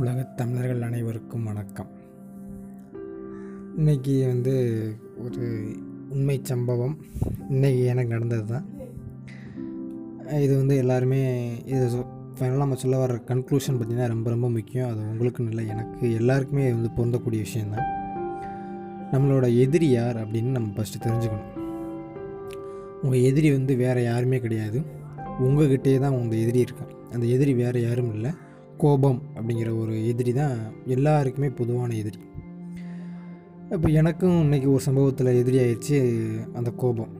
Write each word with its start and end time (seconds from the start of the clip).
உலகத் 0.00 0.36
தமிழர்கள் 0.36 0.82
அனைவருக்கும் 0.82 1.44
வணக்கம். 1.44 1.86
இன்னைக்கு 3.76 4.26
வந்து 4.26 4.52
ஒரு 5.24 5.72
உண்மை 6.10 6.40
சம்பவம். 6.42 6.98
இன்னைக்கு 7.48 7.84
எனக்கு 7.84 8.12
நடந்தது 8.12 8.44
தான் 8.44 8.66
இது 10.40 10.56
வந்து 10.56 10.76
எல்லாருமே 10.76 11.52
இது 11.64 12.04
ஃபைனலாக 12.38 12.56
நம்ம 12.56 12.74
சொல்ல 12.74 12.98
வர 12.98 13.14
கன்க்ளூஷன் 13.14 13.70
பார்த்திங்கன்னா 13.70 14.06
ரொம்ப 14.06 14.30
ரொம்ப 14.30 14.50
முக்கியம். 14.50 14.88
அது 14.88 15.00
உங்களுக்குன்னு 15.00 15.48
இல்லை 15.48 15.66
எனக்கு 15.66 16.14
எல்லாருக்குமே 16.14 16.72
வந்து 16.72 16.88
பொருந்தக்கூடிய 16.96 17.38
விஷயந்தான் 17.38 17.86
நம்மளோட 19.12 19.58
எதிரி 19.58 19.90
யார் 19.90 20.16
அப்படின்னு 20.16 20.50
நம்ம 20.50 20.72
ஃபஸ்ட்டு 20.76 21.02
தெரிஞ்சுக்கணும். 21.02 21.58
உங்கள் 23.02 23.20
எதிரி 23.20 23.52
வந்து 23.52 23.76
வேறு 23.76 24.02
யாருமே 24.02 24.38
கிடையாது. 24.40 24.82
உங்ககிட்டே 25.42 25.98
தான் 25.98 26.12
உங்கள் 26.12 26.38
எதிரி 26.38 26.64
இருக்கான் 26.64 27.12
அந்த 27.12 27.26
எதிரி 27.26 27.54
வேறு 27.54 27.82
யாரும் 27.82 28.12
இல்லை. 28.12 28.30
கோபம் 28.82 29.20
அப்படிங்கிற 29.36 29.70
ஒரு 29.82 29.94
எதிரி 30.10 30.32
தான் 30.32 30.56
எல்லாருக்குமே 30.94 31.48
பொதுவான 31.60 31.96
எதிரி. 32.02 32.20
இப்போ 33.74 33.88
எனக்கும் 34.00 34.36
இன்றைக்கி 34.44 34.68
ஒரு 34.74 34.82
சம்பவத்தில் 34.86 35.38
எதிரி 35.40 35.58
ஆயிடுச்சு 35.64 35.98
அந்த 36.58 36.70
கோபம். 36.82 37.12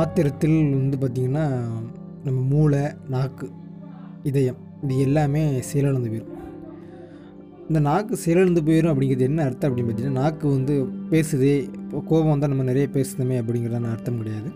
ஆத்திரத்தில் 0.00 0.56
வந்து 0.78 0.96
பார்த்திங்கன்னா 1.02 1.46
நம்ம 2.24 2.38
மூளை 2.52 2.84
நாக்கு 3.14 3.48
இதயம் 4.30 4.62
இது 4.84 4.96
எல்லாமே 5.06 5.42
செயலிழந்து 5.70 6.10
போயிடும் 6.12 6.32
இந்த 7.68 7.80
நாக்கு 7.88 8.14
செயலிழந்து 8.24 8.62
போயிடும் 8.66 8.92
அப்படிங்கிறது 8.92 9.28
என்ன 9.30 9.44
அர்த்தம் 9.48 9.68
அப்படின்னு 9.68 9.88
பார்த்தீங்கன்னா 9.88 10.22
நாக்கு 10.22 10.46
வந்து 10.48 10.74
பேசுதே 11.12 11.54
இப்போ 11.82 12.00
கோபம் 12.10 12.42
தான் 12.42 12.52
நம்ம 12.54 12.66
நிறைய 12.70 12.88
பேசுதுமே 12.96 13.36
அப்படிங்கிறதான 13.42 13.92
அர்த்தம் 13.94 14.20
கிடையாது. 14.20 14.50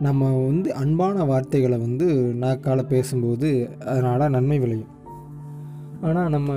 நம்ம 0.00 0.30
வந்து 0.46 0.74
அன்பான 0.74 1.24
வார்த்தைகளை 1.24 1.78
வந்து 1.78 2.06
நாக்கால் 2.34 2.86
பேசும்போது 2.86 3.48
அதனால் 3.78 4.30
நன்மை 4.30 4.58
விளையும். 4.58 4.92
ஆனால் 6.00 6.28
நம்ம 6.28 6.52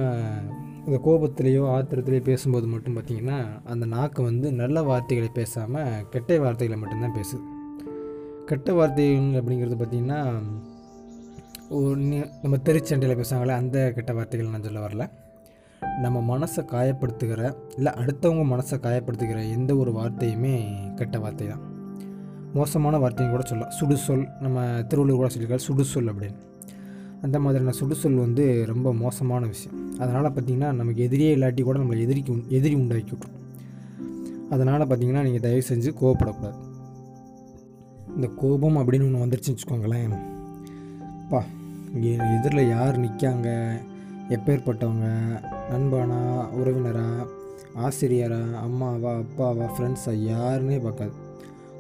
இந்த 0.86 0.98
கோபத்திலேயோ 1.06 1.64
ஆத்திரத்திலேயோ 1.76 2.24
பேசும்போது 2.30 2.68
மட்டும் 2.68 2.96
பார்த்திங்கன்னா 2.98 3.38
அந்த 3.64 3.86
நாக்கு 3.86 4.24
வந்து 4.24 4.52
நல்ல 4.52 4.84
வார்த்தைகளை 4.84 5.30
பேசாமல் 5.34 6.06
கெட்ட 6.10 6.40
வார்த்தைகளை 6.40 6.80
மட்டும்தான் 6.80 7.18
பேசுது. 7.20 7.44
கெட்ட 8.46 8.74
வார்த்தைகள் 8.74 9.40
அப்படிங்கிறது 9.42 9.78
பார்த்திங்கன்னா 9.82 10.22
நம்ம 12.44 12.58
தெருச்சண்டையில் 12.58 13.20
பேசுவாங்களே 13.22 13.60
அந்த 13.62 13.92
கெட்ட 13.96 14.14
வார்த்தைகள் 14.14 14.52
நான் 14.56 14.64
சொல்ல 14.64 14.82
வரல. 14.88 15.06
நம்ம 15.82 16.38
மனசை 16.38 16.64
காயப்படுத்துகிற 16.72 17.42
இல்லை 17.78 17.92
அடுத்தவங்க 17.92 18.44
மனசை 18.54 18.78
காயப்படுத்துகிற 18.86 19.40
எந்த 19.50 19.76
ஒரு 19.76 19.92
வார்த்தையுமே 19.92 20.56
கெட்ட 20.96 21.20
வார்த்தை 21.20 21.48
தான் 21.48 21.64
மோசமான 22.58 22.98
வார்த்தையும் 22.98 23.34
கூட 23.36 23.44
சொல்லலாம். 23.48 23.74
சுடுசொல் 23.80 24.26
நம்ம 24.40 24.84
திருவள்ளுவர் 24.84 25.22
கூட 25.22 25.30
சொல்லியிருக்காரு 25.34 25.66
சுடுசொல் 25.68 26.12
அப்படின்னு. 26.12 26.40
அந்த 27.22 27.40
மாதிரியான 27.40 27.78
சுடுசொல் 27.80 28.22
வந்து 28.26 28.64
ரொம்ப 28.68 28.94
மோசமான 28.94 29.46
விஷயம். 29.46 29.98
அதனால் 29.98 30.34
பார்த்திங்கன்னா 30.34 30.70
நமக்கு 30.82 31.08
எதிரியே 31.08 31.32
இல்லாட்டி 31.38 31.64
கூட 31.64 31.80
நம்மளை 31.80 32.00
எதிரிக்கு 32.00 32.34
எதிரி 32.50 32.76
உண்டாக்கி 32.76 33.12
விட்ரும் 33.12 33.42
அதனால் 34.50 34.88
பார்த்திங்கன்னா 34.88 35.24
நீங்கள் 35.28 35.46
தயவு 35.46 35.64
செஞ்சு 35.70 35.92
கோவப்படக்கூடாது. 36.02 36.60
இந்த 38.16 38.28
கோபம் 38.36 38.78
அப்படின்னு 38.78 39.08
ஒன்று 39.08 39.26
வந்துருச்சுன்னு 39.26 39.56
வச்சுக்கோங்களேன். 39.56 40.16
பா 41.30 41.44
இங்கே 41.94 42.12
எதிரில் 42.38 42.70
யார் 42.70 43.00
நிற்காங்க 43.00 43.50
எப்பேற்பட்டவங்க 44.30 45.08
நண்பனா 45.72 46.22
உறவினரா? 46.60 47.08
ஆசிரியரா? 47.78 48.42
அம்மாவா 48.56 49.12
அப்பாவா? 49.16 49.68
ஃப்ரெண்ட்ஸா 49.76 50.14
யாருன்னே 50.32 50.80
பார்க்காது. 50.82 51.24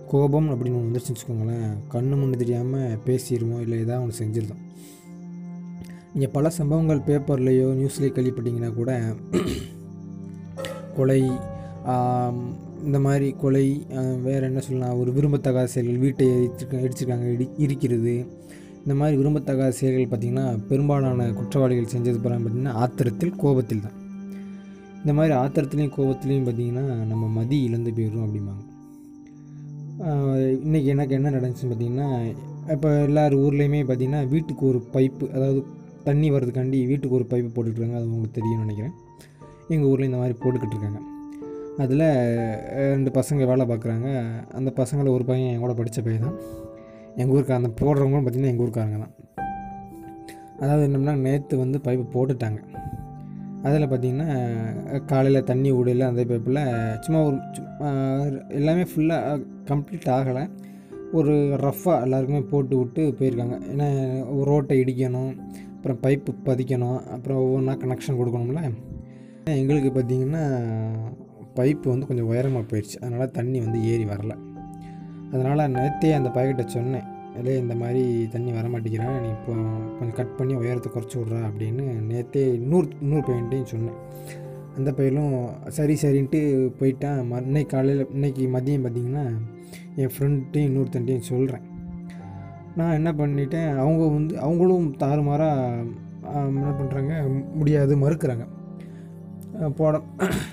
கோபம் 0.08 0.50
அப்படின்னு 0.50 0.78
ஒன்று 0.78 0.89
வந்துருச்சுன்னு 0.89 1.17
வச்சுக்கோங்களேன் 1.17 1.78
கண்ணு 1.89 2.16
முன்னு 2.16 2.38
தெரியாமல் 2.38 2.98
பேசிடுவோம் 3.06 3.61
இல்லை 3.61 3.80
ஏதாவது 3.80 4.03
ஒன்று 4.03 4.20
செஞ்சிருந்தோம் 4.22 4.64
நீங்கள் 6.14 6.31
பல 6.31 6.50
சம்பவங்கள் 6.50 6.99
பேப்பர்லேயோ 6.99 7.70
நியூஸ்லேயோ 7.80 8.11
கேள்விப்பட்டீங்கன்னா 8.14 8.73
கூட 8.73 8.92
கொலை 10.95 11.21
இந்த 12.83 12.99
மாதிரி 12.99 13.32
கொலை 13.32 13.86
வேறு 14.21 14.45
என்ன 14.45 14.60
சொல்லலாம் 14.60 14.98
ஒரு 14.98 15.11
விரும்பத்தகாத 15.11 15.64
செயல்கள் 15.64 15.98
வீட்டை 15.98 16.27
இடிச்சிருக்க 16.27 16.86
இடிச்சிருக்காங்க 16.86 17.33
இடி 17.33 17.49
இருக்கிறது 17.58 18.14
இந்த 18.83 18.95
மாதிரி 18.95 19.17
விரும்பத்தகாத 19.17 19.70
செயல்கள் 19.70 20.10
பார்த்திங்கன்னா 20.11 20.67
பெரும்பாலான 20.67 21.32
குற்றவாளிகள் 21.32 21.94
செஞ்சது 21.94 22.20
பிறகு 22.20 22.39
பார்த்திங்கன்னா 22.39 22.76
ஆத்திரத்தில் 22.76 23.36
கோபத்தில் 23.36 23.82
தான் 23.82 23.98
இந்த 25.02 25.14
மாதிரி 25.14 25.33
ஆத்திரத்துலேயும் 25.36 25.95
கோபத்துலேயும் 25.98 26.45
பார்த்திங்கன்னா 26.48 26.86
நம்ம 27.05 27.27
மதி 27.27 27.64
இழந்து 27.64 27.92
போயிடும் 27.92 28.26
அப்படிம்பாங்க. 28.26 28.64
இன்றைக்கி 30.66 30.88
எனக்கு 30.94 31.14
என்ன 31.17 31.30
நடந்துச்சுன்னு 31.36 31.70
பார்த்தீங்கன்னா 31.72 32.08
இப்போ 32.73 32.89
எல்லார் 33.08 33.33
ஊர்லேயுமே 33.44 33.80
பார்த்தீங்கன்னா 33.89 34.22
வீட்டுக்கு 34.33 34.64
ஒரு 34.70 34.80
பைப்பு 34.95 35.26
அதாவது 35.36 35.60
தண்ணி 36.08 36.28
வர்றதுக்காண்டி 36.32 36.80
வீட்டுக்கு 36.89 37.17
ஒரு 37.20 37.26
பைப்பு 37.33 37.50
போட்டுட்ருக்காங்க. 37.56 38.00
அது 38.00 38.10
உங்களுக்கு 38.14 38.38
தெரியும்னு 38.39 38.66
நினைக்கிறேன். 38.66 38.95
எங்கள் 39.73 39.89
ஊரில் 39.92 40.08
இந்த 40.10 40.20
மாதிரி 40.22 40.36
போட்டுக்கிட்டு 40.42 40.76
இருக்காங்க 40.76 41.02
அதில் 41.83 42.06
ரெண்டு 42.92 43.11
பசங்க 43.20 43.45
வேலை 43.52 43.66
பார்க்குறாங்க. 43.72 44.10
அந்த 44.58 44.70
பசங்களை 44.82 45.10
ஒரு 45.17 45.26
பையன் 45.30 45.50
என் 45.54 45.64
கூட 45.64 45.73
படித்த 45.80 46.02
பையன் 46.08 46.27
தான். 46.27 46.38
எங்கள் 47.16 47.36
ஊருக்கு 47.36 47.58
அந்த 47.60 47.72
போடுறவங்களும் 47.82 48.26
பார்த்திங்கன்னா 48.26 48.54
எங்கள் 48.54 48.66
ஊருக்காரங்க 48.67 49.00
தான். 49.06 49.16
அதாவது 50.60 50.83
என்னம்னா 50.89 51.16
நேற்று 51.27 51.58
வந்து 51.64 51.80
பைப்பு 51.88 52.06
போட்டுட்டாங்க. 52.16 52.60
அதில் 53.65 53.89
பார்த்திங்கன்னா 53.92 55.05
காலையில் 55.05 55.48
தண்ணி 55.49 55.71
விடல 55.71 56.08
அந்த 56.11 56.23
பைப்பில் 56.23 56.61
சும்மா 56.99 57.21
ஒரு 57.23 57.37
எல்லாமே 58.49 58.83
ஃபுல்லாக 58.92 59.43
கம்ப்ளீட் 59.70 60.08
ஆகலை. 60.17 60.43
ஒரு 61.11 61.33
ரஃப்பாக 61.64 62.02
எல்லாருக்குமே 62.02 62.42
போட்டு 62.52 62.77
விட்டு 62.77 63.15
போயிருக்காங்க. 63.20 63.55
ஏன்னா 63.71 63.87
ரோட்டை 64.43 64.76
இடிக்கணும் 64.81 65.31
அப்புறம் 65.76 65.99
பைப்பு 66.03 66.31
பதிக்கணும் 66.45 66.99
அப்புறம் 67.15 67.39
ஒவ்வொன்றா 67.45 67.76
கனெக்ஷன் 67.83 68.20
கொடுக்கணும்ல. 68.20 68.61
எங்களுக்கு 69.61 69.89
பார்த்திங்கன்னா 69.97 70.43
பைப்பு 71.55 71.87
வந்து 71.93 72.08
கொஞ்சம் 72.08 72.30
உயரமாக 72.32 72.65
போயிடுச்சு. 72.71 72.97
அதனால் 73.02 73.32
தண்ணி 73.32 73.59
வந்து 73.59 73.82
ஏறி 73.92 74.05
வரல. 74.05 74.36
அதனால் 75.33 75.71
நேற்றே 75.71 76.14
அந்த 76.14 76.30
பாக்கெட்டை 76.36 76.65
சொன்னேன். 76.65 77.08
இல்லை 77.37 77.57
இந்த 77.57 77.75
மாதிரி 77.75 78.01
தண்ணி 78.27 78.51
வர 78.51 78.67
மாட்டேங்கிறான் 78.67 79.21
நீ 79.21 79.27
இப்போ 79.29 79.53
கொஞ்சம் 79.97 80.13
கட் 80.13 80.37
பண்ணி 80.37 80.53
உயரத்தை 80.53 80.91
குறைச்சி 80.91 81.17
விட்றா 81.17 81.39
அப்படின்னு 81.47 81.83
நேற்றே 82.09 82.53
இன்னொரு 82.53 82.87
இன்னொரு 83.01 83.23
பையன்ட்டையும் 83.27 83.63
சொன்னேன். 83.63 83.99
அந்த 84.77 84.91
பையலும் 84.91 85.33
சரி 85.67 85.93
சரின்ட்டு 86.01 86.39
போயிட்டான். 86.79 87.19
ம 87.29 87.41
இன்னைக்கு 87.41 87.75
காலையில் 87.75 88.09
இன்னைக்கு 88.11 88.47
மதியம் 88.47 88.85
பார்த்தீங்கன்னா 88.85 89.25
என் 89.95 90.09
ஃப்ரெண்ட்டையும் 90.09 90.69
இன்னொருத்தன்ட்டையும் 90.69 91.29
சொல்கிறேன் 91.29 91.65
நான் 92.75 92.93
என்ன 92.93 93.11
பண்ணிட்டேன் 93.13 93.77
அவங்க 93.77 94.07
வந்து 94.07 94.39
அவங்களும் 94.39 94.95
தாறுமாறாக 94.99 95.85
என்ன 96.47 96.73
பண்ணுறாங்க 96.79 97.13
முடியாது 97.55 97.97
மறுக்கிறாங்க. 97.97 98.45
போட 99.75 100.02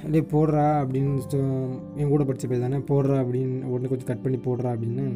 இல்லை 0.04 0.20
போடுறா 0.32 0.66
அப்படின்னு 0.82 1.20
சொ- 1.31 1.41
என் 1.97 2.09
கூட 2.09 2.25
படித்த 2.25 2.49
பேர் 2.49 2.60
தானே 2.60 2.76
போடுறா 2.91 3.16
அப்படின்னு 3.22 3.64
உடனே 3.64 3.88
கொஞ்சம் 3.88 4.06
கட் 4.06 4.22
பண்ணி 4.22 4.38
போடுறா 4.38 4.70
அப்படின்னு 4.75 5.06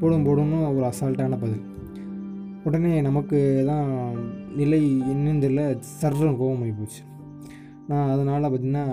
போடும் 0.00 0.26
போடும்னு 0.26 0.76
ஒரு 0.76 0.86
அசால்ட்டான 0.86 1.38
பதில். 1.40 1.64
உடனே 2.64 3.00
நமக்கு 3.00 3.64
தான் 3.66 3.90
நிலை 4.56 4.80
என்னன்னு 5.00 5.42
தெரியல 5.44 5.80
சர்றம் 6.00 6.38
கோபமாகி 6.40 6.74
போச்சு. 6.78 7.02
நான் 7.88 8.10
அதனால் 8.10 8.42
பார்த்திங்கன்னா 8.42 8.84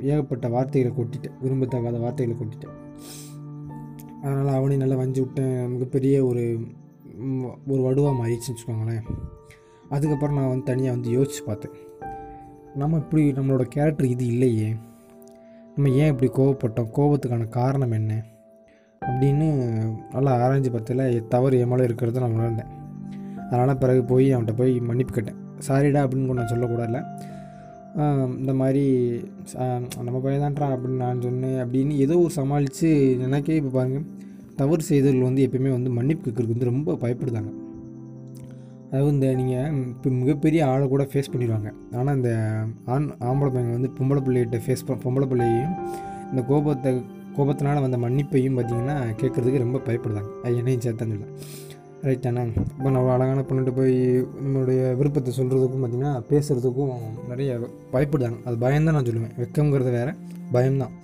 ஏகப்பட்ட 0.00 0.48
வார்த்தைகளை 0.48 0.96
கொட்டிட்டேன். 0.96 1.36
விரும்பத்தகாத 1.42 2.00
வார்த்தைகளை 2.00 2.40
கொட்டிட்டேன். 2.40 2.76
அதனால் 4.22 4.54
அவனையும் 4.54 4.82
நல்லா 4.86 4.96
வஞ்சி 4.96 5.20
விட்டேன். 5.20 5.70
மிகப்பெரிய 5.70 6.24
ஒரு 6.24 6.66
ஒரு 7.66 7.80
வடுவாக 7.86 8.14
மாறிடுச்சுன்னு 8.20 8.52
வச்சுக்கோங்களேன். 8.52 9.04
அதுக்கப்புறம் 9.88 10.36
நான் 10.36 10.48
வந்து 10.48 10.64
தனியாக 10.64 10.96
வந்து 10.96 11.10
யோசித்து 11.10 11.44
பார்த்தேன். 11.44 11.74
நம்ம 12.74 12.96
இப்படி 12.96 13.32
நம்மளோட 13.32 13.62
கேரக்டர் 13.62 14.06
இது 14.06 14.26
இல்லையே. 14.26 14.74
நம்ம 15.74 15.90
ஏன் 15.90 16.18
இப்படி 16.18 16.30
கோவப்பட்டோம்? 16.32 16.92
கோபத்துக்கான 16.96 17.48
காரணம் 17.48 17.90
என்ன? 17.90 18.14
அப்படின்னு 19.08 19.46
நல்லா 20.14 20.32
ஆராய்ஞ்சு 20.44 20.70
பார்த்ததில் 20.74 21.28
தவறு 21.28 21.60
என் 21.62 21.70
மேலே 21.72 21.86
இருக்கிறத 21.88 22.22
நான் 22.24 22.36
உணர்ந்தேன் 22.38 22.70
அதனால் 23.50 23.80
பிறகு 23.82 24.02
போய் 24.04 24.26
அவன்கிட்ட 24.34 24.54
போய் 24.60 24.72
மன்னிப்பு 24.80 25.14
கேட்டேன். 25.14 25.40
சாரிடா 25.66 26.02
அப்படின்னு 26.04 26.28
கூட 26.30 26.38
நான் 26.40 26.52
சொல்லக்கூடாதுல 26.52 27.00
இந்த 28.38 28.52
மாதிரி 28.60 28.84
நம்ம 30.06 30.20
பையன் 30.20 30.44
தான்டா 30.44 30.68
அப்படின்னு 30.74 31.02
நான் 31.04 31.20
சொன்னேன் 31.20 31.58
அப்படின்னு 31.64 31.96
ஏதோ 32.04 32.14
ஒரு 32.18 32.32
சமாளித்து 32.38 32.88
எனக்கே 33.26 33.58
இப்போ 33.60 33.70
பாருங்கள் 33.70 34.06
தவறு 34.56 34.82
செய்தவர்கள் 34.88 35.28
வந்து 35.28 35.44
எப்பயுமே 35.46 35.70
வந்து 35.70 35.90
மன்னிப்பு 35.90 36.24
கேட்கறதுக்கு 36.24 36.56
வந்து 36.56 36.70
ரொம்ப 36.70 36.96
பயப்படுதாங்க 37.02 37.52
அதாவது 38.90 39.12
இந்த 39.14 39.28
நீங்கள் 39.34 39.70
இப்போ 39.92 40.08
மிகப்பெரிய 40.10 40.60
ஆளை 40.66 40.84
கூட 40.88 41.04
ஃபேஸ் 41.12 41.30
பண்ணிடுவாங்க. 41.32 41.68
ஆனால் 41.92 42.16
இந்த 42.16 42.32
ஆண் 42.94 43.08
ஆம்பளை 43.20 43.50
பையன் 43.54 43.76
வந்து 43.78 43.90
பொம்பளை 43.98 44.20
பிள்ளைகிட்ட 44.26 44.58
ஃபேஸ் 44.66 44.84
பொம்பளை 45.04 45.26
பிள்ளையையும் 45.32 45.74
இந்த 46.30 46.42
கோபத்தை 46.48 46.90
கோபத்தினால 47.36 47.82
வந்த 47.84 47.98
மன்னிப்பையும் 48.04 48.56
பார்த்திங்கன்னா 48.58 48.96
கேட்குறதுக்கு 49.20 49.64
ரொம்ப 49.64 49.78
பயப்படுதாங்க 49.86 50.30
அது 50.44 50.58
என்னையும் 50.60 50.84
சேர்த்தான்னு 50.86 51.16
இல்லை. 51.16 51.28
ரைட் 52.06 52.26
அண்ணா 52.28 52.42
இப்போ 52.76 52.88
நம்ம 52.94 53.12
அழகான 53.12 53.42
பொண்ணுகிட்ட 53.48 53.72
போய் 53.78 53.94
நம்மளுடைய 54.44 54.80
விருப்பத்தை 54.98 55.30
சொல்கிறதுக்கும் 55.36 55.82
பார்த்திங்கன்னா 55.84 56.14
பேசுகிறதுக்கும் 56.30 56.90
நிறைய 57.30 57.52
பயப்படுதாங்க 57.94 58.38
அது 58.48 58.56
பயம்தான் 58.64 58.96
நான் 58.96 59.08
சொல்லுவேன். 59.08 59.34
வெக்கங்கிறது 59.42 59.92
வேறு 59.98 60.12
பயம்தான். 60.56 60.94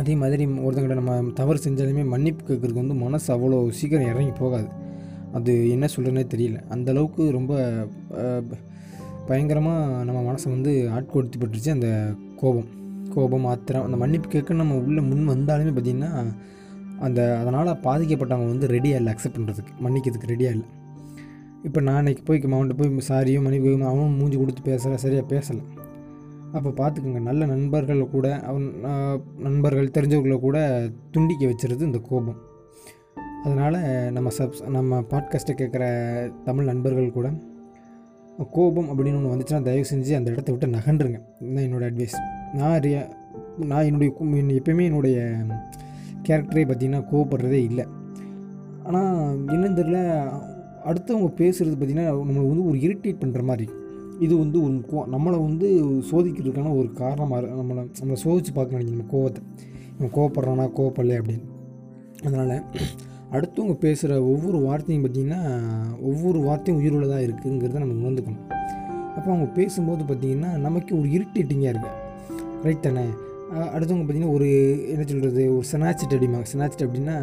அதே 0.00 0.14
மாதிரி 0.22 0.44
ஒருத்தங்கிட்ட 0.64 0.98
நம்ம 1.00 1.14
தவறு 1.38 1.58
செஞ்சாலுமே 1.66 2.04
மன்னிப்பு 2.12 2.42
கேட்குறதுக்கு 2.48 2.82
வந்து 2.84 2.98
மனசு 3.04 3.28
அவ்வளோ 3.36 3.60
சீக்கிரம் 3.78 4.10
இறங்கி 4.12 4.34
போகாது. 4.42 4.68
அது 5.38 5.52
என்ன 5.74 5.88
சொல்கிறேனே 5.94 6.24
தெரியல. 6.34 6.58
அந்த 6.74 6.88
அளவுக்கு 6.94 7.22
ரொம்ப 7.38 7.52
பயங்கரமாக 9.28 10.04
நம்ம 10.06 10.20
மனசை 10.28 10.48
வந்து 10.56 10.72
ஆட்கொடுத்து 10.96 11.40
பட்டுருச்சு 11.40 11.76
அந்த 11.76 11.90
கோபம். 12.42 12.68
கோபம் 13.14 13.46
ஆத்திரம் 13.52 13.84
அந்த 13.86 13.96
மன்னிப்பு 14.02 14.28
கேட்க 14.28 14.54
நம்ம 14.54 14.76
உள்ளே 14.86 15.02
முன் 15.10 15.30
வந்தாலுமே 15.32 15.72
பார்த்திங்கன்னா 15.76 16.10
அந்த 17.06 17.20
அதனால் 17.40 17.70
பாதிக்கப்பட்டவங்க 17.86 18.52
வந்து 18.54 18.68
ரெடியாக 18.74 19.00
இல்லை 19.00 19.12
அக்செப்ட் 19.14 19.36
பண்ணுறதுக்கு 19.36 19.72
மன்னிக்கிறதுக்கு 19.84 20.32
ரெடியாக 20.32 20.56
இல்லை. 20.56 20.68
இப்போ 21.68 21.80
நான் 21.86 21.98
அன்றைக்கி 22.00 22.22
போய் 22.24 22.40
அவன்கிட்ட 22.48 22.76
போய் 22.80 23.08
சாரியும் 23.08 23.44
மன்னிப்பு 23.46 23.70
அவனும் 23.90 24.16
மூஞ்சி 24.18 24.36
கொடுத்து 24.38 24.62
பேசலை 24.70 24.98
சரியாக 25.04 25.26
பேசலை. 25.34 25.62
அப்போ 26.52 26.70
பார்த்துக்கோங்க 26.78 27.20
நல்ல 27.20 27.42
நண்பர்கள் 27.46 28.00
கூட 28.14 28.28
அவன் 28.50 28.66
நண்பர்கள் 29.46 29.92
தெரிஞ்சவர்களை 29.96 30.38
கூட 30.46 30.58
துண்டிக்க 31.14 31.42
வச்சுருது 31.50 31.88
இந்த 31.90 32.00
கோபம். 32.08 32.38
அதனால் 33.44 33.78
நம்ம 34.16 34.28
சப்ஸ் 34.38 34.62
நம்ம 34.76 34.98
பாட்காஸ்ட்டை 35.12 35.54
கேட்குற 35.60 35.84
தமிழ் 36.44 36.70
நண்பர்கள் 36.70 37.14
கூட 37.18 37.28
கோபம் 38.56 38.88
அப்படின்னு 38.90 39.18
ஒன்று 39.18 39.32
வந்துச்சுன்னா 39.32 39.62
தயவு 39.68 39.86
செஞ்சு 39.90 40.12
அந்த 40.18 40.28
இடத்த 40.34 40.52
விட்டு 40.52 40.66
நகன்றுங்க. 40.76 41.18
இதுதான் 41.40 41.66
என்னோடய 41.66 41.90
அட்வைஸ் 41.90 42.16
நான் 42.58 42.78
ரியா 42.84 43.02
நான் 43.70 43.86
என்னுடைய 43.88 44.10
எப்போயுமே 44.12 44.56
எப்பயுமே 44.60 44.84
என்னுடைய 44.90 45.16
கேரக்டரே 46.28 46.64
பார்த்திங்கன்னா 46.68 47.02
கோவப்படுறதே 47.10 47.60
இல்லை. 47.70 47.84
ஆனால் 48.86 49.18
என்னன்னு 49.54 49.78
தெரியல 49.80 50.00
அடுத்தவங்க 50.90 51.30
பேசுகிறது 51.40 51.74
பார்த்திங்கன்னா 51.74 52.08
நம்மளை 52.28 52.48
வந்து 52.52 52.68
ஒரு 52.70 52.78
இரிட்டேட் 52.86 53.22
பண்ணுற 53.22 53.42
மாதிரி. 53.50 53.66
இது 54.26 54.34
வந்து 54.38 54.58
ஒரு 54.64 54.74
கோ 54.90 55.04
நம்மளை 55.14 55.38
வந்து 55.46 55.68
சோதிக்கிறதுக்கான 56.10 56.72
ஒரு 56.80 56.88
காரணமாக 57.02 57.52
நம்மளை 57.60 57.82
நம்மளை 58.00 58.18
சோதிச்சு 58.24 58.52
பார்க்க 58.56 58.76
நினைக்கணும் 58.76 58.96
நம்ம 58.96 59.12
கோவத்தை 59.16 59.42
இவன் 59.98 60.14
கோவப்படுறானா 60.16 60.66
கோவப்படலை 60.78 61.16
அப்படின்னு. 61.20 61.46
அதனால் 62.24 62.56
அடுத்தவங்க 63.36 63.74
பேசுகிற 63.84 64.12
ஒவ்வொரு 64.32 64.58
வார்த்தையும் 64.66 65.02
பார்த்திங்கன்னா 65.04 65.40
ஒவ்வொரு 66.10 66.38
வார்த்தையும் 66.46 66.78
உயிருள்ளதாக 66.80 67.26
இருக்குங்கிறத 67.26 67.82
நம்ம 67.82 67.98
உணர்ந்துக்கணும். 68.00 68.46
அப்போ 69.16 69.28
அவங்க 69.32 69.46
பேசும்போது 69.58 70.04
பார்த்திங்கன்னா 70.08 70.50
நமக்கு 70.66 70.92
ஒரு 71.00 71.08
இரிட்டேட்டிங்காக 71.16 71.72
இருக்குது 71.72 71.98
ரைட் 72.66 72.86
தானே? 72.86 73.04
அடுத்தவங்க 73.74 74.02
பார்த்திங்கன்னா 74.02 74.34
ஒரு 74.36 74.48
என்ன 74.92 75.04
சொல்கிறது 75.10 75.44
ஒரு 75.56 75.66
செனாச்சிட் 75.72 76.16
அடிமா 76.16 76.40
செனாச்சிட் 76.52 76.84
அப்படின்னா 76.86 77.16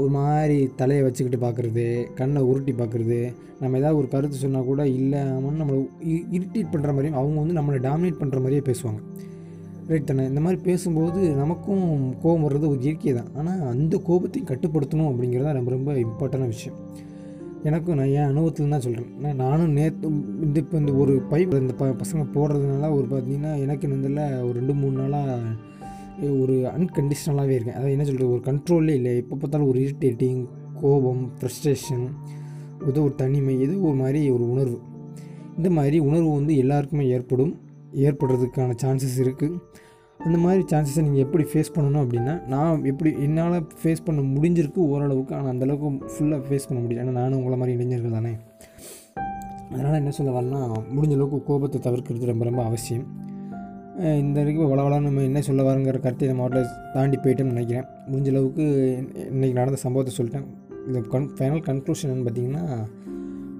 ஒரு 0.00 0.10
மாதிரி 0.18 0.58
தலையை 0.80 1.02
வச்சுக்கிட்டு 1.06 1.40
பார்க்குறது 1.46 1.86
கண்ணை 2.18 2.42
உருட்டி 2.50 2.72
பார்க்குறது 2.72 3.18
நம்ம 3.60 3.78
ஏதாவது 3.80 3.98
ஒரு 4.00 4.08
கருத்து 4.12 4.36
சொன்னால் 4.42 4.68
கூட 4.70 4.82
இல்லாமல் 4.98 5.58
நம்மளை 5.60 5.80
இரிட்டேட் 6.36 6.72
பண்ணுற 6.74 6.92
மாதிரியும் 6.96 7.18
அவங்க 7.20 7.38
வந்து 7.42 7.58
நம்மளை 7.58 7.80
டாமினேட் 7.88 8.20
பண்ணுற 8.20 8.38
மாதிரியே 8.44 8.62
பேசுவாங்க. 8.70 9.00
ரைட் 9.90 10.08
தானே? 10.08 10.24
இந்த 10.30 10.40
மாதிரி 10.44 10.58
பேசும்போது 10.66 11.20
நமக்கும் 11.42 11.84
கோபம் 12.22 12.42
வர்றது 12.46 12.66
ஒரு 12.72 12.80
இயற்கை 12.86 13.12
தான். 13.18 13.30
ஆனால் 13.38 13.60
அந்த 13.72 13.94
கோபத்தையும் 14.08 14.48
கட்டுப்படுத்தணும் 14.50 15.08
அப்படிங்கிறது 15.10 15.46
தான் 15.48 15.58
ரொம்ப 15.58 15.70
ரொம்ப 15.76 15.92
இம்பார்ட்டண்டான 16.02 16.48
விஷயம். 16.54 16.76
எனக்கும் 17.68 17.96
நான் 17.98 18.12
என் 18.16 18.28
அனுபவத்தில் 18.32 18.74
தான் 18.74 18.84
சொல்கிறேன் 18.86 19.38
நானும் 19.42 19.72
நேற்று 19.78 20.08
இந்த 20.44 20.58
இப்போ 20.62 20.76
இந்த 20.82 20.92
ஒரு 21.02 21.14
பைப் 21.30 21.54
இந்த 21.62 21.74
ப 21.80 21.86
பசங்க 22.02 22.24
போடுறதுனால 22.34 22.90
ஒரு 22.96 23.06
பார்த்தீங்கன்னா 23.12 23.52
எனக்கு 23.64 23.88
இதில் 23.98 24.20
ஒரு 24.46 24.54
ரெண்டு 24.58 24.74
மூணு 24.80 24.94
நாளாக 25.00 25.38
ஒரு 26.42 26.54
அன்கண்டிஷனலாகவே 26.74 27.54
இருக்கேன். 27.56 27.76
அதாவது 27.78 27.94
என்ன 27.96 28.04
சொல்கிறது 28.08 28.32
ஒரு 28.34 28.42
கண்ட்ரோல்லே 28.48 28.94
இல்லை. 29.00 29.12
எப்போ 29.22 29.34
பார்த்தாலும் 29.36 29.70
ஒரு 29.72 29.80
இரிட்டேட்டிங் 29.86 30.40
கோபம் 30.82 31.22
ஃப்ரஸ்ட்ரேஷன் 31.38 32.04
ஏதோ 32.90 33.00
ஒரு 33.06 33.14
தனிமை 33.22 33.54
ஏதோ 33.66 33.76
ஒரு 33.90 33.98
மாதிரி 34.02 34.20
ஒரு 34.36 34.44
உணர்வு. 34.54 34.78
இந்த 35.58 35.70
மாதிரி 35.78 35.98
உணர்வு 36.08 36.30
வந்து 36.38 36.54
எல்லாருக்குமே 36.64 37.06
ஏற்படும். 37.16 37.54
ஏற்படுறதுக்கான 38.06 38.76
சான்சஸ் 38.82 39.18
இருக்குது 39.24 39.56
அந்த 40.26 40.36
மாதிரி 40.44 40.62
சான்சஸை 40.70 41.02
நீங்கள் 41.06 41.24
எப்படி 41.24 41.44
ஃபேஸ் 41.50 41.72
பண்ணணும் 41.74 42.02
அப்படின்னா 42.04 42.34
நான் 42.52 42.84
எப்படி 42.90 43.10
என்னால் 43.26 43.56
ஃபேஸ் 43.80 44.04
பண்ண 44.06 44.20
முடிஞ்சிருக்கு 44.34 44.80
ஓரளவுக்கு 44.92 45.34
ஆனால் 45.36 45.52
அந்தளவுக்கு 45.52 46.08
ஃபுல்லாக 46.14 46.40
ஃபேஸ் 46.46 46.66
பண்ண 46.68 46.78
முடியல. 46.82 47.02
ஏன்னா 47.04 47.14
நானும் 47.20 47.38
உங்களை 47.40 47.56
மாதிரி 47.60 47.76
இளைஞர்கள் 47.76 48.16
தானே. 48.18 48.32
அதனால் 49.72 49.98
என்ன 50.00 50.12
சொல்ல 50.18 50.32
வரேன்னா 50.36 50.60
முடிஞ்ச 50.94 51.14
அளவுக்கு 51.18 51.38
கோபத்தை 51.48 51.80
தவிர்க்கிறது 51.86 52.30
ரொம்ப 52.32 52.44
ரொம்ப 52.48 52.62
அவசியம். 52.68 53.06
இந்த 54.22 54.36
வரைக்கும் 54.40 54.70
வளவள 54.72 54.98
நம்ம 55.06 55.22
என்ன 55.28 55.40
சொல்ல 55.48 55.62
வரங்கிற 55.68 55.98
கருத்தை 56.04 56.28
நம்ம 56.30 56.42
அவட்டில் 56.44 56.74
தாண்டி 56.94 57.16
போயிட்டோம்னு 57.24 57.54
நினைக்கிறேன். 57.54 57.86
முடிஞ்ச 58.10 58.28
அளவுக்கு 58.34 58.64
இன்றைக்கி 59.32 59.54
நடந்த 59.60 59.78
சம்பவத்தை 59.84 60.12
சொல்லிட்டேன். 60.18 60.46
இந்த 60.88 61.00
கன் 61.14 61.26
ஃபைனல் 61.38 61.64
கன்க்ளூஷன் 61.68 62.22
பார்த்தீங்கன்னா 62.26 62.64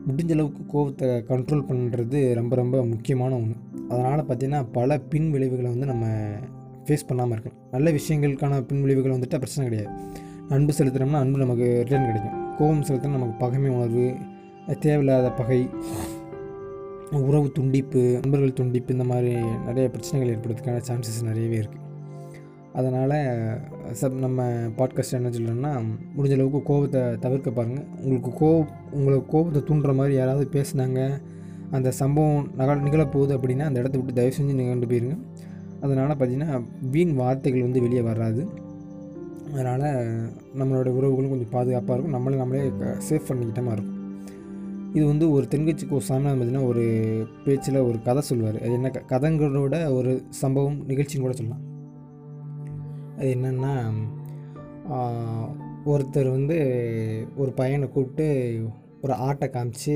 முடிஞ்ச 0.09 0.33
அளவுக்கு 0.33 0.63
கோபத்தை 0.67 1.09
கண்ட்ரோல் 1.31 1.67
பண்ணுறது 1.71 2.35
ரொம்ப 2.35 2.57
ரொம்ப 2.57 2.85
முக்கியமான 2.85 3.35
ஒன்று 3.35 3.57
அதனால் 3.89 4.27
பார்த்திங்கன்னா 4.29 4.67
பல 4.73 4.99
பின் 4.99 5.31
விளைவுகளை 5.31 5.71
வந்து 5.71 5.87
நம்ம 5.87 6.07
ஃபேஸ் 6.87 7.07
பண்ணாமல் 7.07 7.35
இருக்கணும். 7.37 7.59
நல்ல 7.71 7.91
விஷயங்களுக்கான 7.91 8.61
பின் 8.67 8.81
விளைவுகள் 8.81 9.15
வந்துட்டு 9.17 9.41
பிரச்சனை 9.43 9.65
கிடையாது. 9.69 9.91
அன்பு 10.49 10.73
செலுத்துனோம்னா 10.79 11.21
அன்பு 11.25 11.39
நமக்கு 11.39 11.67
ரிட்டர்ன் 11.83 12.07
கிடைக்கும். 12.07 12.37
கோபம் 12.59 12.87
செலுத்தினா 12.89 13.17
நமக்கு 13.19 13.37
பகைமை 13.39 13.71
உணர்வு 13.71 14.07
தேவையில்லாத 14.81 15.31
பகை 15.31 15.61
உறவு 17.29 17.53
துண்டிப்பு 17.59 18.01
நண்பர்கள் 18.23 18.57
துண்டிப்பு 18.61 18.91
இந்த 18.91 19.05
மாதிரி 19.05 19.35
நிறைய 19.67 19.89
பிரச்சனைகள் 19.89 20.33
ஏற்படுறதுக்கான 20.35 20.81
சான்சஸ் 20.89 21.21
நிறையவே 21.23 21.57
இருக்குது 21.57 21.88
அதனால் 22.73 23.59
சப் 23.93 24.13
நம்ம 24.13 24.49
பாட்காஸ்ட் 24.49 25.13
என்ன 25.13 25.29
சொல்லணும்னா 25.29 25.83
முடிஞ்ச 26.17 26.33
அளவுக்கு 26.33 26.63
கோபத்தை 26.63 27.01
தவிர்க்க 27.19 27.51
பாருங்கள் 27.51 27.85
உங்களுக்கு 28.03 28.31
கோ 28.31 28.65
உங்களுக்கு 28.93 29.27
கோபத்தை 29.27 29.63
தூண்டுற 29.63 29.95
மாதிரி 29.95 30.17
யாராவது 30.17 30.49
பேசுனாங்க 30.53 31.23
அந்த 31.71 31.91
சம்பவம் 31.91 32.51
நகல் 32.57 32.81
நிகழப்போகுது 32.81 33.37
அப்படின்னா 33.37 33.59
அந்த 33.59 33.81
இடத்த 33.81 33.99
விட்டு 33.99 34.13
தயவு 34.13 34.35
செஞ்சு 34.41 34.55
நிகழ்ந்து 34.55 34.87
போயிருங்க. 34.87 35.19
அதனால் 35.81 36.17
பார்த்திங்கன்னா 36.17 36.65
வீண் 36.91 37.15
வார்த்தைகள் 37.15 37.63
வந்து 37.63 37.81
வெளியே 37.81 38.01
வராது. 38.01 38.49
அதனால் 39.53 40.29
நம்மளோட 40.59 40.89
உறவுகளும் 40.89 41.31
கொஞ்சம் 41.31 41.49
பாதுகாப்பாக 41.51 42.01
இருக்கும். 42.01 42.23
நம்மளே 42.23 42.37
நம்மளே 42.37 42.69
சேஃப் 43.11 43.23
பண்ணிக்கிட்ட 43.29 43.63
மாதிரி 43.63 43.83
இருக்கும். 43.83 43.97
இது 44.95 45.07
வந்து 45.07 45.31
ஒரு 45.31 45.49
தென்கட்சிக்கு 45.51 45.91
ஒரு 45.91 46.01
சாமியார் 46.01 46.39
பார்த்தீங்கன்னா 46.39 46.67
ஒரு 46.67 47.05
பேச்சில் 47.45 47.77
ஒரு 47.77 48.03
கதை 48.03 48.23
சொல்லுவார். 48.23 48.61
அது 48.61 48.73
என்ன 48.73 48.91
க- 48.91 49.19
கதைங்களோட 49.19 49.93
ஒரு 49.93 50.23
சம்பவம் 50.31 50.89
நிகழ்ச்சின்னு 50.89 51.21
கூட 51.21 51.33
சொல்லலாம். 51.33 51.68
அது 53.19 53.29
என்னென்னா 53.37 53.73
ஒருத்தர் 55.93 56.29
வந்து 56.31 56.57
ஒரு 57.37 57.51
பையனை 57.53 57.87
கூப்பிட்டு 57.89 58.27
ஒரு 59.03 59.15
ஆட்டை 59.27 59.47
காமிச்சு 59.53 59.95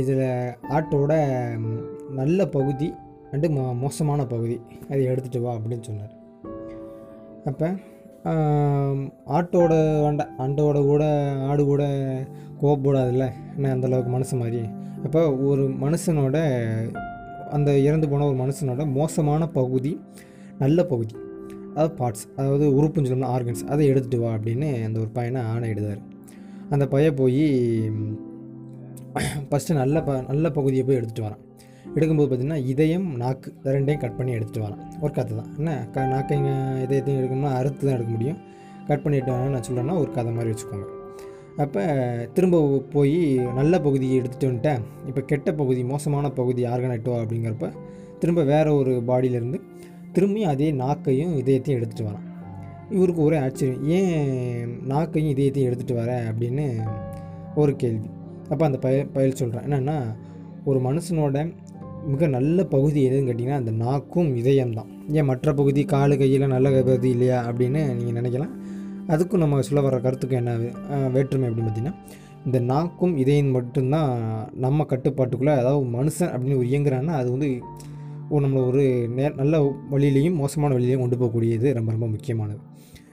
இதில் 0.00 0.22
ஆட்டோட 0.76 1.12
நல்ல 2.10 2.46
பகுதி 2.46 2.88
அண்டு 3.32 3.48
மோ 3.56 3.64
மோசமான 3.74 4.26
பகுதி 4.26 4.56
அதை 4.90 5.00
எடுத்துகிட்டு 5.06 5.40
வா 5.40 5.52
அப்படின்னு 5.54 5.88
சொன்னார். 5.88 6.14
அப்போ 7.44 7.68
ஆட்டோட 9.38 9.72
ஆண்ட 10.06 10.22
ஆண்டோட 10.38 10.78
கூட 10.86 11.04
ஆடு 11.48 11.64
கூட 11.64 11.84
கோவப்படாதுல்ல 12.62 13.26
என்ன 13.56 13.74
அந்தளவுக்கு 13.74 14.12
மனுஷன் 14.16 14.42
மாதிரி 14.44 14.62
அப்போ 15.04 15.20
ஒரு 15.50 15.64
மனுஷனோட 15.84 16.38
அந்த 17.56 17.70
இறந்து 17.78 18.08
போன 18.08 18.26
ஒரு 18.26 18.38
மனுஷனோட 18.44 18.84
மோசமான 18.92 19.48
பகுதி 19.58 19.92
நல்ல 20.58 20.78
பகுதி. 20.84 21.14
அதாவது 21.76 21.94
பார்ட்ஸ் 22.00 22.26
அதாவது 22.36 22.66
உறுப்புன்னு 22.78 23.08
சொல்லணும்னா 23.08 23.32
ஆர்கன்ஸ் 23.36 23.64
அதை 23.72 23.82
எடுத்துகிட்டு 23.92 24.20
வா 24.24 24.30
அப்படின்னு 24.36 24.68
அந்த 24.88 24.98
ஒரு 25.04 25.10
பையனை 25.18 25.40
ஆணையிடுதார் 25.54 26.02
அந்த 26.74 26.84
பையன் 26.92 27.18
போய் 27.18 27.42
ஃபஸ்ட்டு 29.50 29.76
நல்ல 29.80 29.96
ப 30.06 30.14
நல்ல 30.30 30.46
பகுதியை 30.56 30.82
போய் 30.86 30.98
எடுத்துகிட்டு 30.98 31.26
வரான். 31.26 31.42
எடுக்கும்போது 31.96 32.28
பார்த்திங்கன்னா 32.28 32.60
இதயம் 32.72 33.06
நாக்கு 33.22 33.48
ரெண்டையும் 33.74 34.02
கட் 34.02 34.16
பண்ணி 34.18 34.32
எடுத்துகிட்டு 34.38 34.64
வரான். 34.66 34.82
ஒரு 35.04 35.12
கதை 35.18 35.32
தான். 35.38 35.50
என்ன? 35.58 35.70
க 35.94 36.04
நாக்கைங்க 36.12 36.50
இதயத்தையும் 36.84 37.20
எடுக்கணும்னா 37.20 37.52
அறுத்து 37.58 37.82
தான் 37.86 37.96
எடுக்க 37.98 38.10
முடியும். 38.16 38.40
கட் 38.88 39.04
பண்ணிட்டு 39.04 39.30
வரேன்னு 39.34 39.54
நான் 39.56 39.66
சொல்கிறேன்னா 39.68 39.96
ஒரு 40.02 40.10
கதை 40.16 40.32
மாதிரி 40.38 40.52
வச்சுக்கோங்க. 40.52 40.86
அப்போ 41.64 41.82
திரும்ப 42.36 42.56
போய் 42.94 43.18
நல்ல 43.60 43.74
பகுதியை 43.86 44.16
எடுத்துகிட்டு 44.20 44.50
வந்துட்டேன். 44.50 44.82
இப்போ 45.10 45.20
கெட்ட 45.32 45.52
பகுதி 45.60 45.82
மோசமான 45.92 46.30
பகுதி 46.40 46.64
ஆர்கனைட்டோ 46.72 47.14
அப்படிங்கிறப்ப 47.22 47.68
திரும்ப 48.20 48.42
வேறு 48.52 48.70
ஒரு 48.80 48.92
பாடியிலேருந்து 49.08 49.58
திரும்பியும் 50.18 50.48
அதே 50.48 50.72
நாக்கையும் 50.72 51.34
இதயத்தையும் 51.42 51.78
எடுத்துகிட்டு 51.78 52.06
வரான். 52.06 52.24
இவருக்கு 52.90 53.22
ஒரே 53.22 53.36
ஆச்சரியம் 53.36 53.88
ஏன் 53.88 54.80
நாக்கையும் 54.88 55.32
இதயத்தையும் 55.34 55.70
எடுத்துகிட்டு 55.70 55.94
வர? 55.94 56.32
அப்படின்னு 56.32 56.76
ஒரு 57.54 57.76
கேள்வி. 57.76 58.10
அப்போ 58.50 58.64
அந்த 58.64 58.78
பய 58.78 59.06
பயல் 59.06 59.34
சொல்கிறேன் 59.34 59.64
என்னென்னா 59.64 60.16
ஒரு 60.64 60.80
மனுஷனோட 60.80 61.54
மிக 62.06 62.26
நல்ல 62.26 62.64
பகுதி 62.64 63.10
எதுன்னு 63.10 63.28
கேட்டிங்கன்னா 63.28 63.60
அந்த 63.62 63.70
நாக்கும் 63.70 64.36
இதயம் 64.36 64.72
தான் 64.72 64.86
ஏன் 65.08 65.24
மற்ற 65.24 65.52
பகுதி 65.52 65.84
காலு 65.84 66.18
கையில் 66.18 66.46
நல்ல 66.46 66.70
பகுதி 66.70 67.10
இல்லையா? 67.10 67.50
அப்படின்னு 67.50 67.94
நீங்கள் 67.94 68.22
நினைக்கலாம். 68.22 68.54
அதுக்கும் 69.08 69.36
நம்ம 69.36 69.60
சொல்ல 69.60 69.80
வர 69.80 69.98
கருத்துக்கும் 69.98 70.40
என்ன 70.44 70.56
வேற்றுமை 71.08 71.48
அப்படின்னு 71.48 71.68
பார்த்திங்கன்னா 71.68 71.94
இந்த 72.44 72.60
நாக்கும் 72.60 73.16
இதயம் 73.16 73.46
மட்டும்தான் 73.46 74.10
நம்ம 74.54 74.86
கட்டுப்பாட்டுக்குள்ளே 74.88 75.56
அதாவது 75.56 75.86
மனுஷன் 75.86 76.32
அப்படின்னு 76.34 76.56
ஒரு 76.56 76.66
இயங்குறான்னா 76.66 77.14
அது 77.20 77.30
வந்து 77.30 77.58
நம்மளை 78.30 78.60
ஒரு 78.68 78.84
நே 79.16 79.24
நல்ல 79.40 79.56
வழியிலையும் 79.92 80.38
மோசமான 80.42 80.74
வழியிலையும் 80.76 81.02
கொண்டு 81.04 81.16
போகக்கூடியது 81.20 81.68
ரொம்ப 81.78 81.90
ரொம்ப 81.96 82.06
முக்கியமானது. 82.06 82.60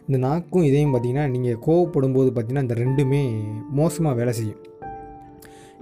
இந்த 0.07 0.17
நாக்கும் 0.27 0.65
இதையும் 0.69 0.93
பார்த்தீங்கன்னா 0.93 1.25
நீங்கள் 1.33 1.59
கோவப்படும் 1.65 2.15
போது 2.17 2.29
பார்த்திங்கன்னா 2.29 2.65
இந்த 2.67 2.75
ரெண்டுமே 2.83 3.21
மோசமாக 3.79 4.15
வேலை 4.19 4.33
செய்யும். 4.39 4.61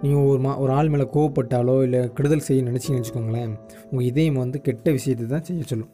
நீங்கள் 0.01 0.25
ஒரு 0.29 0.39
மா 0.45 0.51
ஒரு 0.63 0.71
ஆள் 0.77 0.91
மேலே 0.93 1.05
கோவப்பட்டாலோ 1.15 1.75
இல்லை 1.83 2.01
கெடுதல் 2.17 2.45
செய்ய 2.47 2.61
நினச்சிங்கன்னு 2.69 3.01
வச்சுக்கோங்களேன் 3.01 3.51
உங்கள் 3.89 4.07
இதயம் 4.09 4.39
வந்து 4.43 4.61
கெட்ட 4.67 4.91
விஷயத்தை 4.91 5.27
தான் 5.27 5.45
செய்ய 5.50 5.63
சொல்லும். 5.71 5.91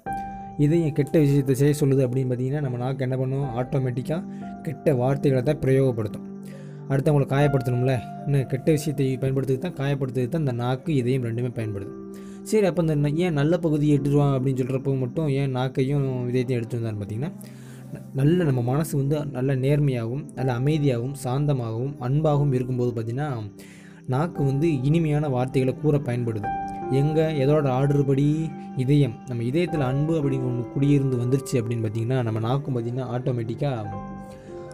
இதயம் 0.65 0.95
கெட்ட 0.99 1.15
விஷயத்தை 1.25 1.55
செய்ய 1.61 1.73
சொல்லுது 1.81 2.03
அப்படின்னு 2.05 2.29
பார்த்தீங்கன்னா 2.31 2.61
நம்ம 2.65 2.77
நாக்கு 2.83 3.03
என்ன 3.07 3.17
பண்ணும்? 3.17 3.47
ஆட்டோமேட்டிக்காக 3.59 4.23
கெட்ட 4.67 4.95
வார்த்தைகளை 5.01 5.43
தான் 5.43 5.61
பிரயோகப்படுத்தும். 5.63 6.25
அடுத்தவங்களை 6.91 7.27
காயப்படுத்தணும்ல. 7.35 7.95
இன்னும் 8.25 8.47
கெட்ட 8.53 8.67
விஷயத்தை 8.77 9.07
பயன்படுத்துறது 9.23 9.63
தான் 9.65 9.77
காயப்படுத்துறது 9.81 10.29
தான் 10.35 10.45
இந்த 10.45 10.55
நாக்கு 10.63 10.91
இதயம் 11.01 11.25
ரெண்டுமே 11.29 11.51
பயன்படுது. 11.59 11.93
சரி 12.49 12.65
அப்போ 12.65 12.81
இந்த 12.81 13.09
ஏன் 13.09 13.33
நல்ல 13.33 13.57
பகுதியை 13.57 13.97
எடுத்துருவான் 13.97 14.35
அப்படின்னு 14.35 14.61
சொல்கிறப்போ 14.61 14.99
மட்டும் 14.99 15.27
ஏன் 15.27 15.55
நாக்கையும் 15.55 16.05
இதயத்தையும் 16.29 16.59
எடுத்து 16.59 16.77
வந்தான்னு 16.77 16.99
பார்த்தீங்கன்னா 17.01 17.31
நல்ல 18.13 18.43
நம்ம 18.43 18.61
மனசு 18.61 18.97
வந்து 18.97 19.25
நல்ல 19.25 19.55
நேர்மையாகவும் 19.55 20.23
நல்ல 20.35 20.51
அமைதியாகவும் 20.59 21.17
சாந்தமாகவும் 21.23 21.95
அன்பாகவும் 21.99 22.53
இருக்கும்போது 22.53 22.91
பார்த்திங்கன்னா 22.91 23.29
நாக்கு 24.05 24.43
வந்து 24.43 24.67
இனிமையான 24.83 25.29
வார்த்தைகளை 25.29 25.73
கூற 25.75 25.97
பயன்படுது. 25.97 26.49
எங்கே 26.91 27.25
எதோட 27.45 27.67
ஆர்டர் 27.67 28.05
படி 28.05 28.49
இதயம் 28.75 29.15
நம்ம 29.27 29.43
இதயத்தில் 29.43 29.81
அன்பு 29.81 30.13
அப்படிங்கிற 30.19 30.49
ஒன்று 30.49 30.63
குடியிருந்து 30.75 31.17
வந்துருச்சு 31.23 31.55
அப்படின்னு 31.59 31.83
பார்த்திங்கன்னா 31.85 32.23
நம்ம 32.23 32.39
நாக்கும் 32.39 32.75
பார்த்திங்கன்னா 32.75 33.07
ஆட்டோமேட்டிக்காக 33.15 33.85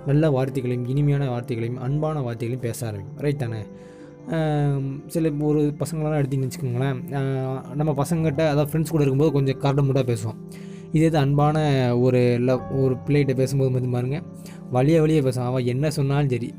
நல்ல 0.06 0.30
வார்த்தைகளையும் 0.30 0.88
இனிமையான 0.88 1.30
வார்த்தைகளையும் 1.30 1.78
அன்பான 1.78 2.22
வார்த்தைகளையும் 2.22 2.66
பேச 2.68 2.88
ஆரம்பிக்கும். 2.88 3.18
ரைட் 3.18 3.40
தானே? 3.40 3.62
சில 5.08 5.32
ஒரு 5.40 5.76
பசங்களெல்லாம் 5.80 6.24
எடுத்தீங்கன்னு 6.24 6.52
வச்சுக்கோங்களேன். 6.52 7.76
நம்ம 7.76 7.92
பசங்கள்கிட்ட 7.92 8.40
அதாவது 8.40 8.80
ஃப்ரெண்ட்ஸ் 8.80 8.90
கூட 8.90 9.04
இருக்கும்போது 9.04 9.32
கொஞ்சம் 9.32 9.58
கரடு 9.58 9.84
முட்டாக 9.84 10.16
பேசுவோம். 10.16 10.52
இதே 10.92 11.06
இது 11.06 11.18
அன்பான 11.18 11.90
ஒரு 11.98 12.40
லவ் 12.40 12.62
ஒரு 12.72 12.96
பிள்ளைகிட்ட 13.06 13.36
பேசும்போது 13.36 13.72
மட்டும் 13.72 13.92
பாருங்க 13.92 14.24
வழியே 14.72 15.00
வழியே 15.00 15.22
பேசுவோம். 15.22 15.46
அவன் 15.46 15.66
என்ன 15.66 15.90
சொன்னாலும் 15.90 16.30
சரி 16.30 16.54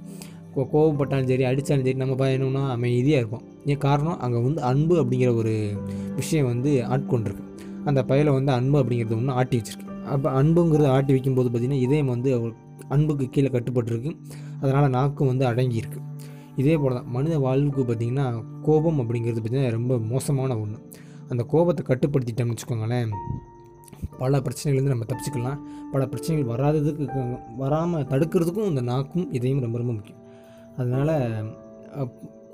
கோ- 0.57 0.67
கோவப்பட்டாலும் 0.73 1.29
சரி 1.29 1.45
அடித்தாலும் 1.45 1.63
சரி 1.63 1.95
நம்ம 1.95 2.15
பயணம்னா 2.15 2.71
அமைதியாக 2.71 3.19
இருப்போம். 3.19 3.43
ஏன் 3.65 3.79
காரணம்? 3.79 4.21
அங்கே 4.21 4.41
வந்து 4.41 4.63
அன்பு 4.63 5.05
அப்படிங்கிற 5.05 5.37
ஒரு 5.37 5.73
விஷயம் 6.17 6.47
வந்து 6.47 6.85
ஆட்கொண்டிருக்கு. 6.91 7.43
அந்த 7.85 8.03
பயில 8.03 8.33
வந்து 8.33 8.53
அன்பு 8.53 8.85
அப்படிங்கிறது 8.85 9.17
ஒன்று 9.17 9.33
ஆட்டி 9.33 9.61
வச்சிருக்கு. 9.61 10.05
அப்போ 10.05 10.43
அன்புங்கிறது 10.43 10.87
ஆட்டி 10.87 11.13
வைக்கும்போது 11.13 11.49
பார்த்திங்கன்னா 11.49 11.81
இதயம் 11.81 12.07
வந்து 12.07 12.53
அன்புக்கு 12.89 13.29
கீழே 13.29 13.49
கட்டுப்பட்டிருக்கு. 13.49 14.17
அதனால் 14.61 14.91
நாக்கும் 14.91 15.27
வந்து 15.27 15.47
அடங்கியிருக்கு. 15.47 16.03
இதே 16.61 16.75
போல் 16.83 16.97
தான் 16.99 17.09
மனித 17.15 17.35
வாழ்வுக்கு 17.47 17.83
பார்த்திங்கன்னா 17.89 18.27
கோபம் 18.67 19.01
அப்படிங்கிறது 19.03 19.41
பார்த்திங்கன்னா 19.41 19.75
ரொம்ப 19.79 19.99
மோசமான 20.13 20.57
ஒன்று 20.63 20.79
அந்த 21.33 21.43
கோபத்தை 21.53 21.83
கட்டுப்படுத்திட்டோம்னு 21.91 22.55
வச்சுக்கோங்களேன் 22.55 23.13
பல 24.21 24.39
பிரச்சனைகள்லேருந்து 24.47 24.95
நம்ம 24.95 25.07
தப்பிச்சுக்கலாம். 25.11 25.59
பல 25.93 26.03
பிரச்சனைகள் 26.13 26.51
வராததுக்கு 26.53 27.23
வராமல் 27.63 28.07
தடுக்கிறதுக்கும் 28.13 28.71
இந்த 28.73 28.83
நாக்கும் 28.91 29.27
இதையும் 29.37 29.63
ரொம்ப 29.65 29.79
ரொம்ப 29.83 29.93
முக்கியம். 29.97 30.21
அதனால் 30.79 31.15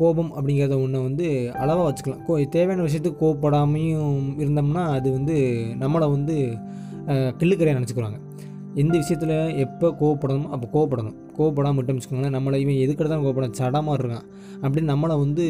கோபம் 0.01 0.31
அப்படிங்கிறத 0.37 0.77
ஒன்றை 0.85 1.01
வந்து 1.07 1.27
அளவாக 1.63 1.87
வச்சுக்கலாம். 1.89 2.23
கோ 2.27 2.35
தேவையான 2.57 2.85
விஷயத்துக்கு 2.87 3.23
கோபப்படாமையும் 3.23 4.21
இருந்தோம்னா 4.43 4.85
அது 4.97 5.09
வந்து 5.17 5.37
நம்மளை 5.83 6.07
வந்து 6.17 6.37
கிள்ளுக்கரையாக 7.41 7.79
நினச்சிக்கிறாங்க 7.79 8.19
எந்த 8.75 8.99
விஷயத்தில் 8.99 9.35
எப்போ 9.57 9.89
கோவப்படணும்? 10.01 10.49
அப்போ 10.49 10.67
கோவப்படணும். 10.75 11.17
கோவப்படாமல் 11.39 11.75
மட்டும் 11.75 11.97
வச்சுக்கோங்களேன் 11.97 12.37
நம்மளை 12.37 12.55
இவன் 12.55 12.75
எதுக்கிட்ட 12.75 13.09
தான் 13.09 13.25
கோவப்படும் 13.25 13.51
சடமாக 13.51 13.97
இருக்கான். 13.99 14.27
அப்படின்னு 14.63 14.91
நம்மளை 14.93 15.19
வந்து 15.19 15.45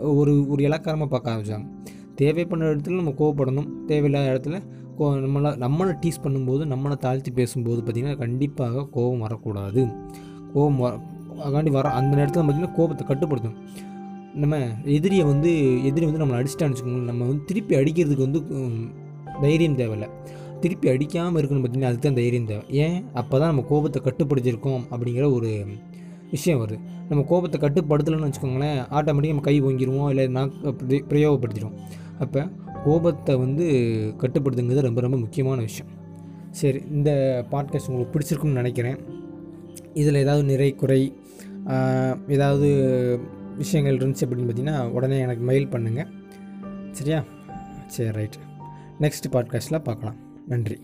ஒரு 0.00 0.48
ஒரு 0.48 0.62
இலக்காரமாக 0.62 1.08
பார்க்க 1.10 1.32
ஆரம்பிச்சாங்க. 1.32 1.66
தேவைப்படுற 2.20 2.72
இடத்துல 2.74 2.94
நம்ம 2.94 3.14
கோவப்படணும். 3.18 3.68
தேவையில்லாத 3.86 4.32
இடத்துல 4.34 4.60
கோ 4.98 5.14
நம்மளை 5.14 5.50
நம்மளை 5.56 5.92
டீஸ் 6.02 6.22
பண்ணும்போது 6.24 6.64
நம்மளை 6.64 6.96
தாழ்த்தி 6.96 7.30
பேசும்போது 7.30 7.80
பார்த்திங்கன்னா 7.80 8.16
கண்டிப்பாக 8.16 8.84
கோபம் 8.90 9.18
வரக்கூடாது. 9.18 9.86
கோபம் 10.54 10.78
வர 10.78 10.98
அதாண்டி 11.44 11.70
வர 11.70 11.88
அந்த 11.88 12.16
நேரத்தில் 12.16 12.42
பார்த்திங்கன்னா 12.42 12.76
கோபத்தை 12.76 13.04
கட்டுப்படுத்தணும். 13.06 13.60
நம்ம 14.34 14.56
எதிரியை 14.84 15.24
வந்து 15.24 15.50
எதிரி 15.84 16.06
வந்து 16.06 16.22
நம்மளை 16.22 16.38
அடிச்சிட்டான்னு 16.40 16.72
வச்சுக்கோங்களேன் 16.74 17.04
நம்ம 17.04 17.26
வந்து 17.26 17.44
திருப்பி 17.44 17.76
அடிக்கிறதுக்கு 17.76 18.26
வந்து 18.26 18.40
தைரியம் 19.42 19.76
தேவையில்லை. 19.76 20.08
திருப்பி 20.64 20.88
அடிக்காமல் 20.92 21.40
இருக்கணும் 21.40 21.62
பார்த்தீங்கன்னா 21.62 21.90
அதுக்கு 21.92 22.08
தான் 22.08 22.20
தைரியம் 22.20 22.50
தேவை. 22.50 22.64
ஏன்? 22.84 22.98
அப்போ 23.20 23.34
தான் 23.40 23.50
நம்ம 23.52 23.64
கோபத்தை 23.72 24.00
கட்டுப்படுத்தியிருக்கோம் 24.06 24.82
அப்படிங்கிற 24.92 25.26
ஒரு 25.38 25.50
விஷயம் 26.34 26.60
வருது. 26.60 26.78
நம்ம 27.08 27.22
கோபத்தை 27.32 27.58
கட்டுப்படுத்தலைன்னு 27.64 28.28
வச்சுக்கோங்களேன் 28.28 28.78
ஆட்டோமேட்டிக்காக 28.96 29.34
நம்ம 29.34 29.46
கை 29.48 29.56
ஓங்கிடுவோம் 29.68 30.08
இல்லை 30.12 30.24
நான் 30.36 30.52
பிரயோகப்படுத்திடுவோம். 31.10 31.76
அப்போ 32.24 32.42
கோபத்தை 32.86 33.34
வந்து 33.42 33.66
கட்டுப்படுத்துங்கிறது 34.22 34.86
ரொம்ப 34.88 35.00
ரொம்ப 35.00 35.18
முக்கியமான 35.24 35.60
விஷயம். 35.68 35.90
சரி 36.60 36.80
இந்த 36.96 37.10
பாட்காஸ்ட் 37.52 37.90
உங்களுக்கு 37.90 38.14
பிடிச்சிருக்குன்னு 38.14 38.60
நினைக்கிறேன். 38.62 38.98
இதில் 40.00 40.22
ஏதாவது 40.24 40.44
நிறை 40.50 40.70
குறை 40.82 41.00
ஏதாவது 42.36 42.68
விஷயங்கள் 43.62 43.98
இருந்துச்சு 44.00 44.26
அப்படின்னு 44.26 44.48
பார்த்தீங்கன்னா 44.48 44.78
உடனே 44.96 45.18
எனக்கு 45.26 45.44
மெயில் 45.50 45.72
பண்ணுங்கள் 45.74 46.10
சரியா? 46.98 47.20
சரி 47.96 48.12
ரைட் 48.18 48.38
நெக்ஸ்ட் 49.04 49.32
பாட்காஸ்ட்டில் 49.36 49.86
பார்க்கலாம். 49.88 50.18
நன்றி. 50.48 50.78